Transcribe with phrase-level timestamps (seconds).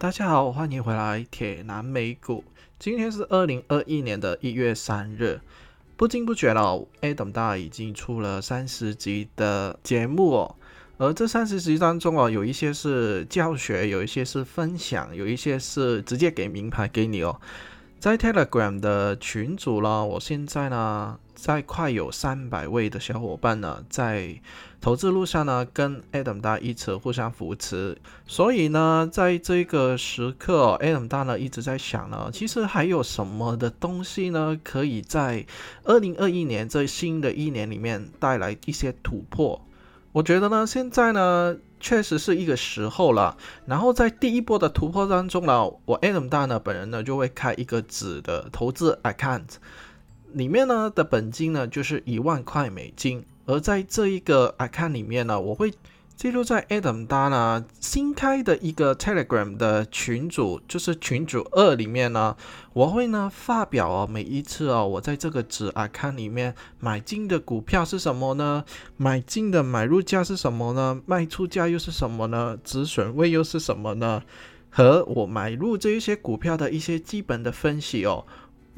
[0.00, 2.44] 大家好，欢迎回来铁男美股。
[2.78, 5.40] 今天是二零二一年的一月三日，
[5.96, 10.54] 不经不觉了，Adam 大已经出了三十集的节目哦。
[10.98, 17.40] 而这三十集当中哦，有一些是教学，有一些是分享，有一些是直接给名牌给你哦。
[17.98, 24.40] 在 Telegram 的群组呢，我现在呢，在快有三百位的小伙伴呢，在
[24.80, 27.96] 投资路上呢，跟 Adam 大一起互相扶持。
[28.26, 35.46] 所以呢，在这个时刻，Adam 大呢一直在想呢，其实还有什么的东西呢，可以在
[35.84, 39.64] 二零二一年这新的一年里面带来一些突破。
[40.10, 41.56] 我觉得呢，现在呢。
[41.80, 49.44] 确实是一个时候了，然后在第一波的突破当中呢，我 Adam 大呢本人呢就会开一个纸的投资 account，
[50.32, 55.72] 里面呢的本金呢就是一万块美金，而在这一个 account 里面呢，我会。
[56.18, 62.36] 记录在 Adam 大呢新开的一个 Telegram 的群组，就是群组二里面呢，
[62.72, 68.64] 我会呢发表哦，每一次哦，我在这个纸啊看里面买进的股票是什么呢？
[68.96, 71.00] 买进的买入价是什么呢？
[71.06, 72.58] 卖出价又是什么呢？
[72.64, 74.24] 止损位又是什么呢？
[74.70, 78.26] 和我买入这一些股票的一些基本的分析哦，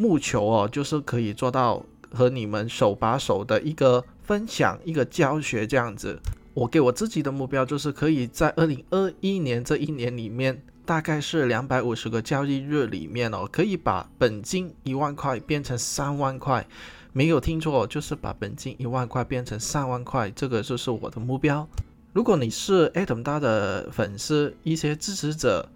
[0.00, 6.18] 目求哦，就是可以做到和你们手把手的一个分享，一个教学这样子。
[6.54, 16.66] 我给我自己的目标就是可以在二零二一年这一年里面，大概是两百五十个交易日里面哦，可以把本金一万块变成三万块，
[17.12, 21.68] 没有听错，就是把本金一万块变成三万块，这个就是我的目标。
[22.14, 25.68] 如果你是 Adam 大的粉丝，一些支持者。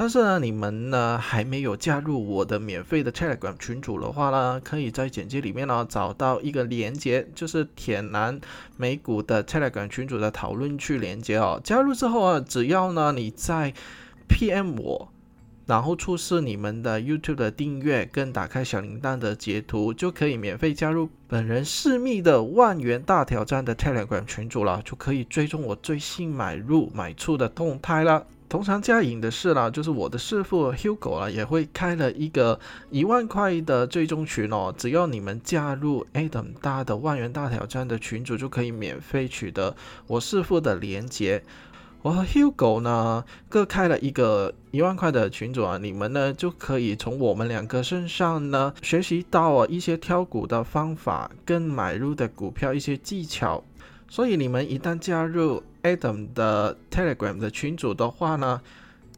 [0.00, 8.40] 但是呢，你们呢还没有加入我的免费的 Telegram 群组的话呢，可以在简介里面呢找到一个连接，就是铁男
[8.76, 11.60] 美股的 Telegram 群组的讨论区连接哦。
[11.64, 13.74] 加入之后啊，只要呢你在
[14.28, 15.08] PM 我，
[15.66, 28.24] 然后出示你们的 YouTube 的订阅跟打开小铃铛的截图，就可以免费加入本人私密的万元大挑战的 Telegram 群组了，就可以追踪我最新买入买出的动态了。
[28.48, 32.58] 同常加引的是啦，就是我的师傅 Hugo 啊，也会开了一个
[32.90, 34.74] 一万块的追踪群哦。
[34.76, 39.76] 只要你们加入 Adam 大的万元大挑战的群组，就可以免费取得
[40.06, 41.42] 我师傅的连接。
[42.00, 53.62] 我和 Hugo 呢各开了一个一万块的群组啊，你们呢就可以从我们两个身上呢学习到啊一些挑股的方法跟买入的股票一些技巧。
[54.10, 58.60] 所以你们一旦加入 Adam 的 Telegram 的群组的话呢，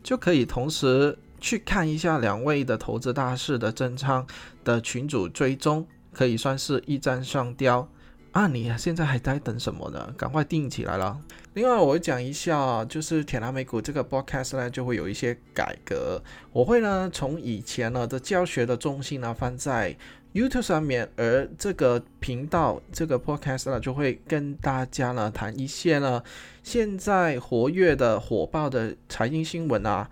[0.03, 4.27] 就可以同时去看一下两位的投资大师的真仓
[4.65, 7.89] 的群组追踪，可以算是一箭双雕
[8.33, 8.49] 啊！
[8.49, 10.13] 你现在还在等什么呢？
[10.19, 11.19] 赶快定起来了。
[11.55, 16.21] 另外，我讲一下，就是铁蓝美股这个 Broadcast 呢，就会有一些改革。
[16.53, 19.97] 我会呢，从以前呢的教学的中心呢放在。
[20.33, 26.23] YouTube 上面，而这个频道这个 Podcast 呢，就会跟大家呢谈一些呢
[26.63, 30.09] 现在活跃的火爆的财经新闻啊，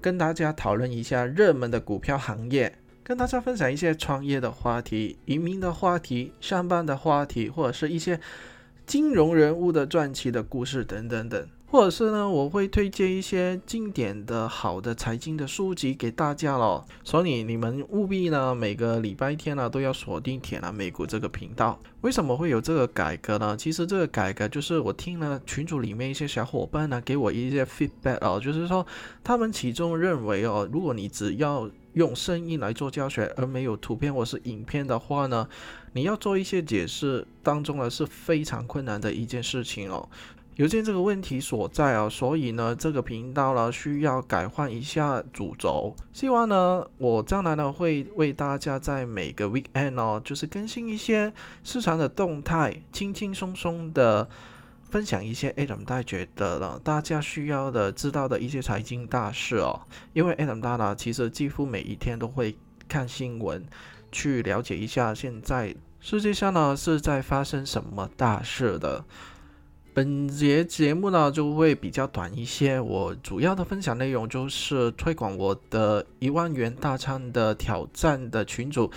[0.00, 8.18] 跟大家讨论一下热门的股票行业，跟大家分享一些创业的话题、移民的话题、上班的话题，或者是一些
[8.86, 11.48] 金融人物的传奇的故事等等等。
[11.70, 16.84] 或者是呢，我会推荐一些经典的好的财经的书籍给大家咯。
[17.04, 21.78] 所以你们务必呢每个礼拜天呢都要锁定铁蓝美股这个频道。
[22.00, 23.56] 为什么会有这个改革呢？
[23.56, 28.84] 其实这个改革就是我听了群组里面一些小伙伴呢给我一些 feedback 哦，就是说
[29.22, 35.48] 他们其中认为哦，如果你只要用声音来做教学而没有图片或是影片的话呢，
[35.92, 40.08] 你要做一些解释当中呢是非常困难的一件事情哦。
[40.60, 45.96] 有见这个问题所在啊，所以呢，这个频道呢需要改换一下主轴。
[46.12, 51.32] 希望呢，我将来呢会为大家在每个 weekend 哦，就是更新一些
[51.64, 54.28] 市场的动态，轻轻松松的
[54.82, 59.80] 分享一些 Adam 大觉得了大家需要的知道的一些财经大事哦。
[60.12, 62.54] 因为 Adam 大呢，其实几乎每一天都会
[62.86, 63.64] 看新闻，
[64.12, 69.02] 去了解一下现在世界上呢是在发生什么大事的。
[69.92, 78.88] 本节节目呢就会比较短一些，我主要的分享内容就是推广我的一万元大餐的挑战的群组，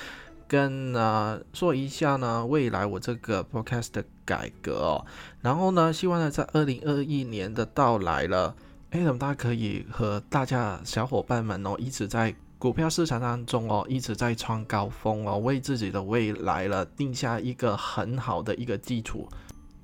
[0.47, 5.05] 跟啊说一下呢未来我这个 podcast 的改革哦，
[5.41, 8.55] 然后呢希望呢在二零二一年的到来了，
[8.91, 19.27] 哎，大家可以和大家小伙伴们哦一直在股票市场当中哦一直在创高峰哦，为自己的未来了定下一个很好的一个基础。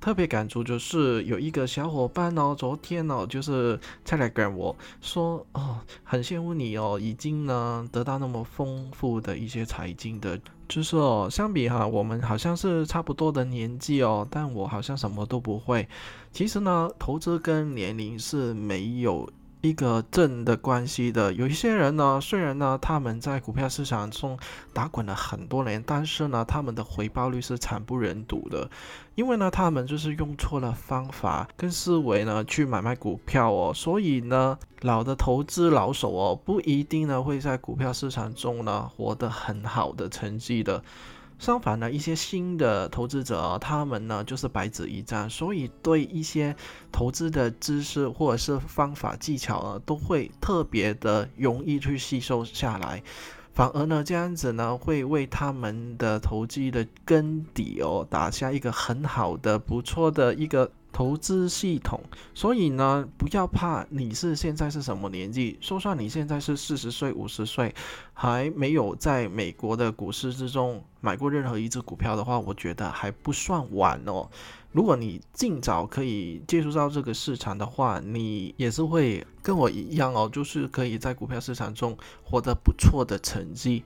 [0.00, 11.28] 特别感触就是有一个小伙伴哦，昨天哦，就是 Telegram 我说哦，很羡慕你哦，已经呢得到那么丰富的一些财经的知识哦。
[11.30, 15.86] 相比哈，我们好像是差不多的年纪哦，但我好像什么都不会。
[16.32, 19.28] 其实呢，投资跟年龄是没有。
[19.62, 24.38] 一个正的关系的，有一些人呢，虽然呢他们在股票市场中
[24.72, 28.70] 打滚了很多年，但是呢他们的回报率是惨不忍睹的，
[29.14, 40.82] 因为呢他们就是用错了方法跟思维呢去买卖股票哦，所以呢老的投资老手哦不一定呢会在股票市场中呢获得很好的成绩的。
[41.40, 46.54] 相反呢，一些新的投资者，他们呢就是白纸一张，所以对一些
[46.92, 53.02] 投资的知识或者是方法技巧呢，都会特别的容易去吸收下来。
[53.54, 60.70] 反而呢，这样子呢，会为他们的投机的根底哦，打下一个很好的、不错的一个。
[61.00, 61.98] 投资系统，
[62.34, 67.74] 所以呢，不要怕你是现在是什么年纪，就算你现在是四十岁、五十岁，
[68.12, 74.28] 还没有在美国的股市之中买过任何一只股票的话，我觉得还不算晚哦。
[74.72, 83.84] 如果你尽早可以接触到这个市场的话，你也是会跟我一样哦，就是可以在股票市场中获得不错的成绩。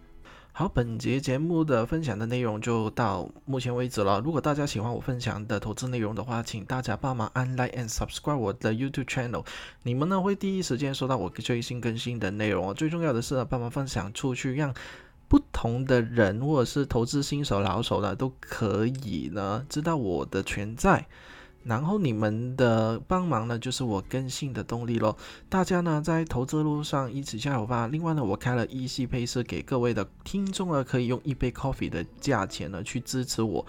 [0.57, 4.21] 好，本节节目的分享的内容就到目前为止了。
[4.21, 9.45] 如果大家喜欢我分享的投资内容的话，请大家帮忙按 like and subscribe 我的 YouTube channel，
[9.83, 12.73] 你们呢会第一时间收到我最新更新的内容。
[12.73, 14.73] 最重要的是呢，帮忙分享出去，让
[15.27, 21.09] 不同的人或者是投资新手老手呢都可以呢知道我的存在。
[21.65, 25.17] 然后你们的帮忙呢，就是我更新的动力咯。
[25.49, 27.89] 大家呢在投资路上一起加油吧！
[27.91, 33.65] 另外呢，我开了一系配色给各位的听众呢，可以用一杯 coffee 的价钱呢去支持我，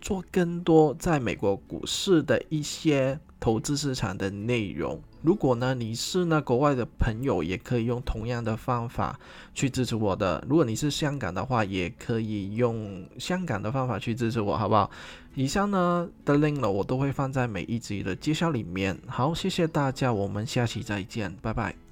[0.00, 5.00] 做更多在美国股市的一些投资市场的内容。
[5.26, 9.18] 如果呢你是呢国外的朋友，也可以用同样的方法
[9.52, 10.42] 去支持我的。
[10.48, 14.88] 如果你是香港的话，也可以用香港的方法去支持我，好不好？
[15.34, 18.96] 以上呢的 link 呢，我都会放在每一集的介绍里面。
[19.08, 21.85] 好，谢谢大家，我们下期再见，拜拜。